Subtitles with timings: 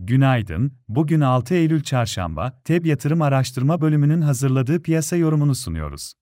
[0.00, 6.12] Günaydın, bugün 6 Eylül Çarşamba, TEB Yatırım Araştırma Bölümünün hazırladığı piyasa yorumunu sunuyoruz.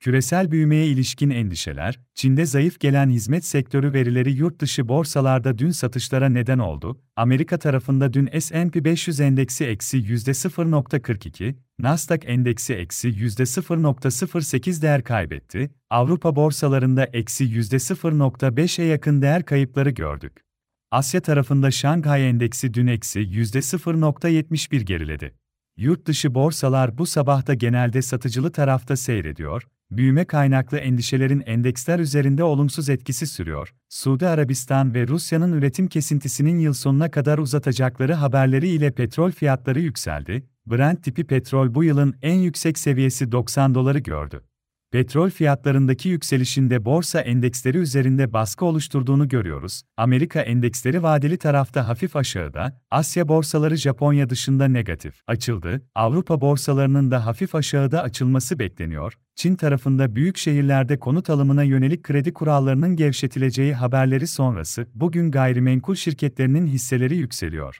[0.00, 6.28] Küresel büyümeye ilişkin endişeler, Çin'de zayıf gelen hizmet sektörü verileri yurt dışı borsalarda dün satışlara
[6.28, 7.00] neden oldu.
[7.16, 15.70] Amerika tarafında dün S&P 500 endeksi eksi %0.42, Nasdaq endeksi eksi %0.08 değer kaybetti.
[15.90, 20.51] Avrupa borsalarında eksi %0.5'e yakın değer kayıpları gördük.
[20.92, 25.34] Asya tarafında Şanghay Endeksi dün eksi %0.71 geriledi.
[25.76, 32.88] Yurt dışı borsalar bu sabahta genelde satıcılı tarafta seyrediyor, büyüme kaynaklı endişelerin endeksler üzerinde olumsuz
[32.88, 33.74] etkisi sürüyor.
[33.88, 40.46] Suudi Arabistan ve Rusya'nın üretim kesintisinin yıl sonuna kadar uzatacakları haberleri ile petrol fiyatları yükseldi.
[40.66, 44.42] Brent tipi petrol bu yılın en yüksek seviyesi 90 doları gördü.
[44.92, 49.82] Petrol fiyatlarındaki yükselişinde borsa endeksleri üzerinde baskı oluşturduğunu görüyoruz.
[49.96, 55.82] Amerika endeksleri vadeli tarafta hafif aşağıda, Asya borsaları Japonya dışında negatif açıldı.
[55.94, 59.14] Avrupa borsalarının da hafif aşağıda açılması bekleniyor.
[59.34, 66.66] Çin tarafında büyük şehirlerde konut alımına yönelik kredi kurallarının gevşetileceği haberleri sonrası bugün gayrimenkul şirketlerinin
[66.66, 67.78] hisseleri yükseliyor.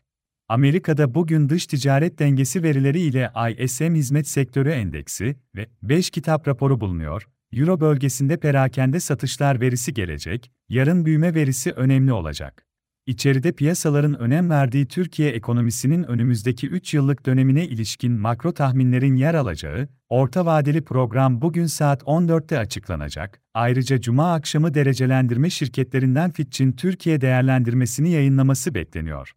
[0.52, 6.80] Amerika'da bugün dış ticaret dengesi verileri ile ISM Hizmet Sektörü Endeksi ve 5 kitap raporu
[6.80, 7.28] bulunuyor.
[7.52, 12.66] Euro bölgesinde perakende satışlar verisi gelecek, yarın büyüme verisi önemli olacak.
[13.06, 19.88] İçeride piyasaların önem verdiği Türkiye ekonomisinin önümüzdeki 3 yıllık dönemine ilişkin makro tahminlerin yer alacağı,
[20.08, 23.40] orta vadeli program bugün saat 14'te açıklanacak.
[23.54, 29.32] Ayrıca Cuma akşamı derecelendirme şirketlerinden Fitch'in Türkiye değerlendirmesini yayınlaması bekleniyor.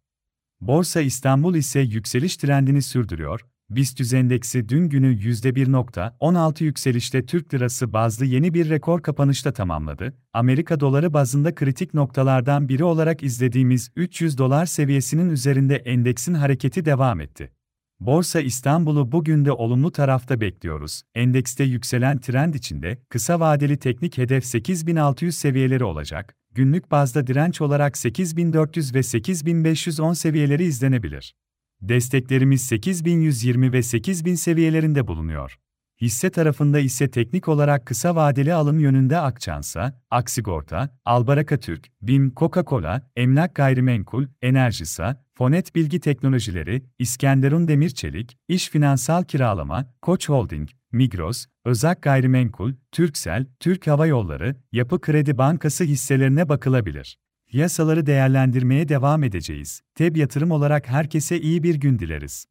[0.60, 3.40] Borsa İstanbul ise yükseliş trendini sürdürüyor.
[3.70, 10.14] BIST endeksi dün günü %1.16 yükselişte Türk lirası bazlı yeni bir rekor kapanışta tamamladı.
[10.32, 17.20] Amerika doları bazında kritik noktalardan biri olarak izlediğimiz 300 dolar seviyesinin üzerinde endeksin hareketi devam
[17.20, 17.55] etti.
[18.00, 21.02] Borsa İstanbul'u bugün de olumlu tarafta bekliyoruz.
[21.14, 27.98] Endekste yükselen trend içinde kısa vadeli teknik hedef 8600 seviyeleri olacak günlük bazda direnç olarak
[27.98, 31.34] 8400 ve 8510 seviyeleri izlenebilir.
[31.80, 35.58] Desteklerimiz 8120 ve 8000 seviyelerinde bulunuyor.
[36.00, 43.02] Hisse tarafında ise teknik olarak kısa vadeli alım yönünde Akçansa, Aksigorta, Albaraka Türk, BİM, Coca-Cola,
[43.16, 51.46] Emlak Gayrimenkul, Enerjisa, Fonet Bilgi Teknolojileri, İskenderun Demir Çelik, İş Finansal Kiralama, Koç Holding, Migros,
[51.64, 57.18] Özak Gayrimenkul, Türksel, Türk Hava Yolları, Yapı Kredi Bankası hisselerine bakılabilir.
[57.48, 59.82] Piyasaları değerlendirmeye devam edeceğiz.
[59.94, 62.46] TEB yatırım olarak herkese iyi bir gün dileriz.